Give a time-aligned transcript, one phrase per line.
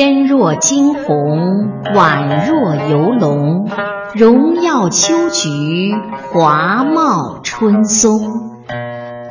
[0.00, 3.68] 天若惊鸿，宛若游龙，
[4.14, 5.92] 荣耀秋菊，
[6.30, 8.20] 华茂春松。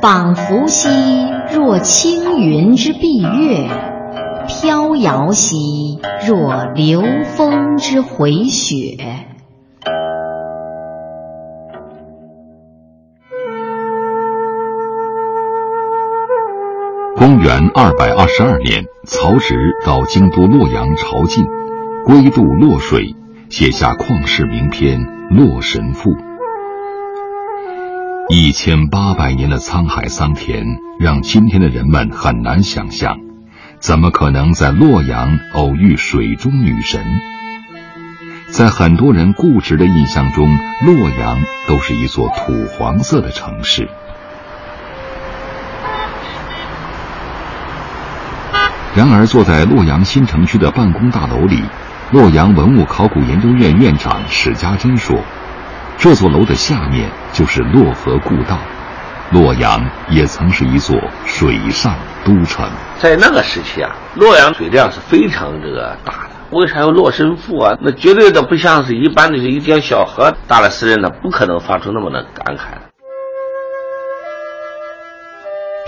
[0.02, 0.90] 仿佛兮
[1.54, 3.70] 若青云之蔽月，
[4.46, 9.27] 飘摇兮若流风之回雪。
[17.18, 21.44] 公元二百二十二年，曹植到京都洛阳朝觐，
[22.04, 23.16] 归渡洛水，
[23.50, 26.10] 写下旷世名篇《洛神赋》。
[28.28, 30.64] 一千八百年的沧海桑田，
[31.00, 33.16] 让今天的人们很难想象，
[33.80, 37.04] 怎么可能在洛阳偶遇水中女神？
[38.46, 43.88] 在很多人固执的印象中，洛阳都是一座土黄色的城市。
[48.98, 51.62] 然而，坐在洛阳新城区的办公大楼里，
[52.10, 55.16] 洛阳文物考古研究院院长史家珍说
[55.96, 58.58] ：“这座楼的下面就是洛河故道，
[59.30, 62.68] 洛阳也曾是一座水上都城。
[62.98, 66.30] 在那个时期啊，洛阳水量是非常这个大的。
[66.50, 67.78] 为啥要洛神赋啊？
[67.80, 70.34] 那绝对的不像是一般的一条小河。
[70.48, 72.62] 大了诗人呢，不可能发出那么的感慨。”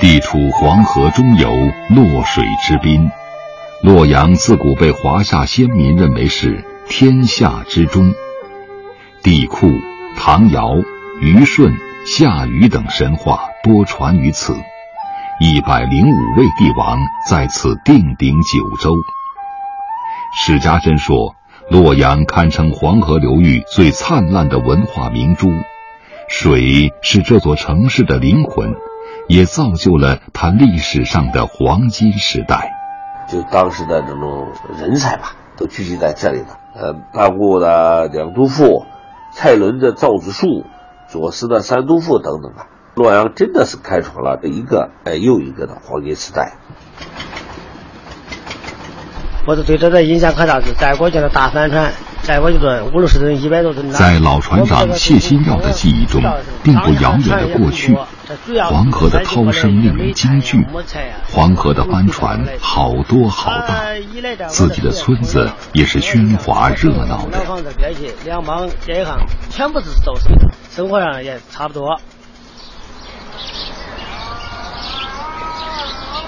[0.01, 1.51] 地处黄河中游，
[1.91, 3.11] 洛水之滨，
[3.83, 8.15] 洛阳自古被华夏先民认为是天下之中。
[9.23, 9.79] 帝喾、
[10.17, 10.75] 唐尧、
[11.21, 11.71] 虞舜、
[12.07, 14.57] 夏禹等神话多传于此，
[15.39, 18.95] 一百零五位帝王在此定鼎九州。
[20.35, 21.35] 史家珍说，
[21.69, 25.51] 洛阳堪称黄河流域最灿烂的文化明珠，
[26.27, 28.75] 水是这座城市的灵魂。
[29.31, 32.73] 也造就了他历史上的黄金时代。
[33.29, 36.59] 就当时的这种人才吧，都聚集在这里了。
[36.75, 38.65] 呃，大固的《两都赋》，
[39.33, 40.47] 蔡伦的《造纸术》，
[41.07, 42.67] 左思的《三都赋》等等吧。
[42.97, 46.55] 洛阳真的是开创了这一个哎又一个的黄金时代。
[49.47, 51.93] 我是对这个印象可大是在过去的大帆船。
[52.23, 53.91] 载过去吨五六十吨、一百多吨。
[53.91, 56.23] 在老船长谢新耀的记忆中，
[56.63, 57.97] 并不遥远的过去，
[58.69, 60.65] 黄河的涛声令人惊惧，
[61.33, 63.95] 黄河的帆船好多好大，
[64.49, 67.39] 自己的村子也是喧哗热闹的。
[68.25, 72.01] 两帮这一行全部是走生的，生活上也差不多。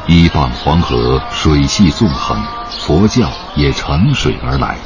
[0.09, 4.77] 一傍黄河，水系纵横，佛教也乘水而来。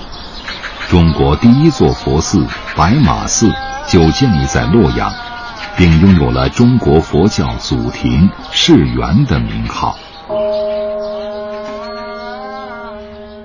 [0.88, 3.50] 中国第一座佛寺白马寺
[3.88, 5.10] 就建立在洛阳，
[5.76, 9.96] 并拥有了中国佛教祖庭世园的名号。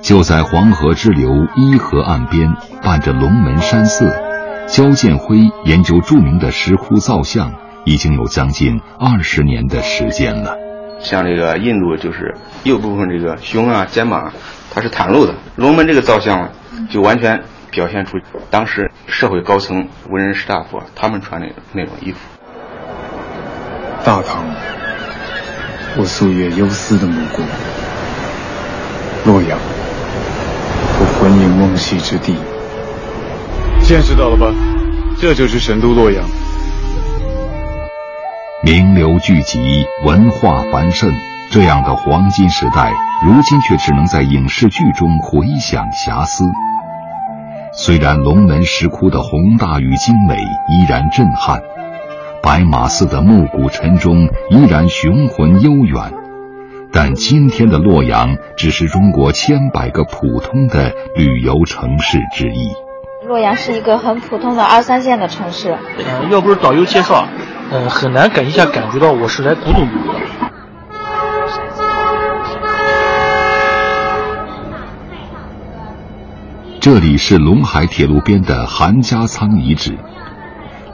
[0.04, 2.54] 就在黄河支流伊河岸边，
[2.84, 4.14] 伴着龙门山寺，
[4.68, 7.54] 焦建辉研究著名的石窟造像，
[7.86, 10.58] 已经有将近二十年的时间了。
[11.00, 14.32] 像这个印度，就是右部分这个胸啊、肩膀，
[14.74, 15.36] 它是袒露的。
[15.58, 16.50] 龙门这个造像。
[16.90, 18.18] 就完全表现出
[18.50, 22.18] 当时社会高层、文人士大夫他们穿的那种衣服。
[24.04, 24.44] 大唐，
[25.96, 27.44] 我夙夜忧思的母国；
[29.26, 29.58] 洛阳，
[31.00, 32.36] 我魂萦梦系之地。
[33.82, 34.54] 见识到了吧？
[35.18, 36.24] 这就是神都洛阳。
[38.64, 41.14] 名流聚集，文化繁盛，
[41.52, 42.94] 这样的黄金时代，
[43.28, 46.46] 如今却只能在影视剧中回响遐思。
[47.74, 51.62] 虽然龙门石窟的宏大与精美依然震撼，
[52.42, 56.14] 白马寺的暮鼓晨钟依然雄浑悠远，
[56.94, 62.72] 但今天的洛阳只是中国千百个普通的旅游城市之一。
[63.28, 65.72] 洛阳是一个很普通的二三线的城市。
[65.98, 67.28] 呃，要不是导游介绍，
[67.72, 70.20] 呃，很难感一下感觉到我是来古董旅游的。
[76.82, 79.96] 这里是陇海铁路边的韩家仓遗址。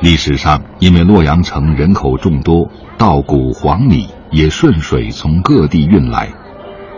[0.01, 6.27] 历史上，因为洛阳城人口众多，稻谷、黄米也顺水从各地运来，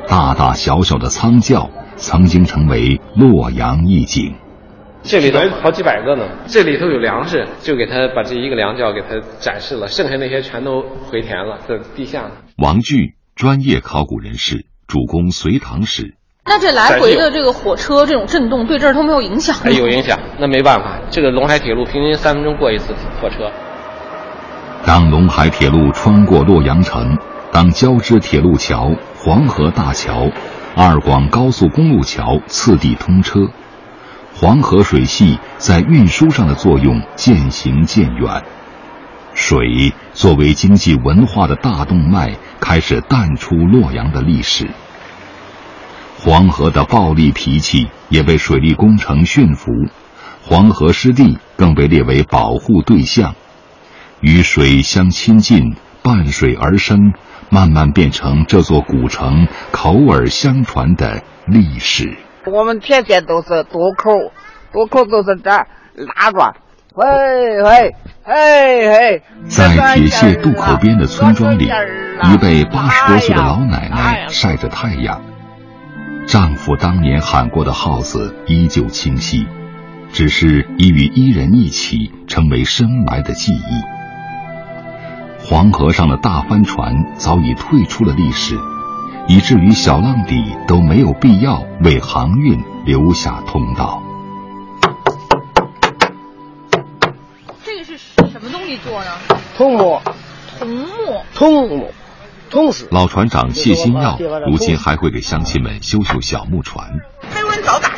[0.08, 4.34] 大大小小的仓窖曾经成为洛阳一景。
[5.04, 12.24] 这里头好几百个呢，这里头有粮食，就给他把这一个粮窖给他展示了，剩下那些全都回填了，在地下。
[12.58, 16.16] 王巨，专业考古人士，主攻隋唐史。
[16.50, 19.70] 那这来回的这个火车这种震动对这儿都没有影响吗？
[19.70, 22.92] 有影响，那没办法，这个陇海铁路平均三分钟过一次
[23.22, 23.52] 火车。
[24.84, 27.20] 当陇海铁路穿过洛阳城，
[27.52, 30.32] 当交织铁路桥、黄河大桥、
[30.76, 33.42] 二广高速公路桥次第通车，
[34.34, 38.42] 黄河水系在运输上的作用渐行渐远，
[39.36, 44.68] 水作为经济文化的大动脉开始淡出洛阳的历史。
[46.22, 49.72] 黄河的暴力脾气也被水利工程驯服，
[50.44, 53.36] 黄河湿地更被列为保护对象，
[54.20, 57.14] 与水相亲近，伴水而生，
[57.50, 62.18] 慢慢变成这座古城口耳相传的历史。
[62.46, 64.12] 我们天天都是渡口，
[64.74, 66.54] 渡口都是这拉着，
[66.96, 69.24] 嘿嘿，嘿嘿。
[69.48, 75.22] 在铁屑渡口边的村庄里，一位八十多岁的老奶奶晒着太阳。
[76.30, 79.48] 丈夫当年喊过的号子依旧清晰，
[80.14, 83.82] 只是已与伊人一起成为深埋的记忆。
[85.44, 88.56] 黄河上的大帆船早已退出了历史，
[89.28, 94.04] 以至于小浪底都没有必要为航运留下通道。
[97.64, 99.08] 这个是什么东西做的？
[99.58, 100.00] 桐木。
[100.60, 100.86] 桐木。
[101.34, 101.92] 桐木。
[102.90, 104.18] 老船长谢新耀
[104.48, 106.86] 如今还会给乡亲们修修小木船。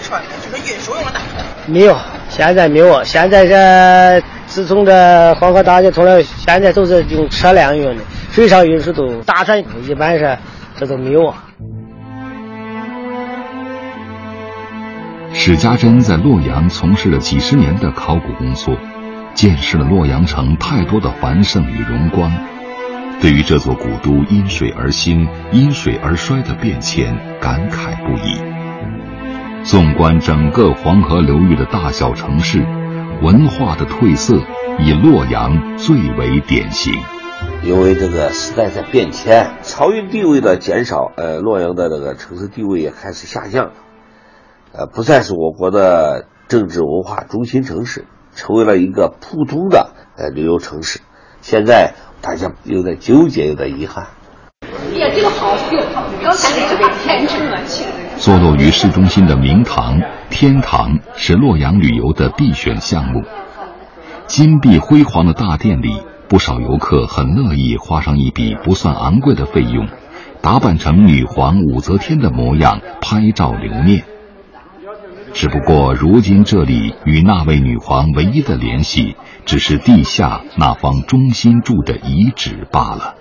[0.02, 1.20] 船，就是运输用的。
[1.68, 1.98] 没有，
[2.30, 3.02] 现在没有。
[3.04, 10.38] 现在这自从这黄河大堤通了，现在都是用车辆运的，水上运输都大船一般是
[10.78, 11.46] 这都没有啊。
[15.34, 18.76] 史家珍在洛阳从事了几十年的考古工作，
[19.34, 22.32] 见识了洛阳城太多的繁盛与荣光。
[23.22, 29.64] 对于这座古都因水而兴、因水而衰的变迁，感慨不已。
[29.64, 32.66] 纵观整个黄河流域的大小城市，
[33.22, 34.38] 文化的褪色
[34.80, 36.92] 以洛阳最为典型。
[37.64, 43.70] 因为这个时代在变迁，漕运地位的减少，呃，洛阳的这个城市地位也开始下降，
[44.74, 51.02] 呃，不再是我国的政治文化中心城市，成为了一个普通的呃旅游城市。
[51.42, 51.94] 现在。
[52.22, 54.06] 大家有点纠结，有点遗憾。
[54.62, 55.78] 哎呀，这个好秀，
[56.22, 57.84] 刚才那个天成了去。
[58.18, 63.24] 坐落于市中心的明堂天堂是洛阳旅游的必选项目。
[64.28, 69.88] 金碧辉煌的大殿里，不少游客很乐意花上一笔不算昂贵的费用，
[70.42, 74.04] 打扮成女皇武则天的模样拍照留念。
[75.34, 83.16] 只不过，如今这里与那位女皇唯一的联系，只是地下那方中心柱的遗址罢了。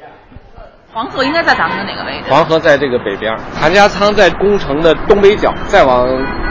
[0.92, 2.24] 黄河应该在咱们的哪个位置？
[2.28, 6.06] 黄河在这个北边，韩家仓在宫城的东北角，再往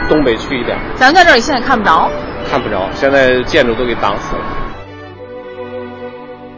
[0.08, 0.78] 东北去一点。
[0.94, 2.10] 咱在这里现在看不着，
[2.50, 4.42] 看不着，现在建筑都给挡死了。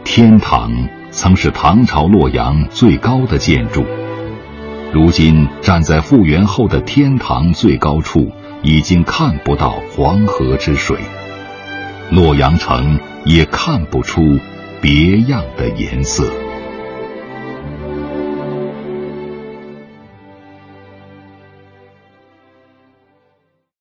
[0.05, 0.71] 天堂
[1.11, 3.85] 曾是唐朝洛阳最高的建筑，
[4.93, 8.31] 如今站在复原后的天堂最高处。
[8.63, 10.97] 已经看不到黄河之水，
[12.09, 14.39] 洛阳城也看不出
[14.81, 16.42] 别样的颜色。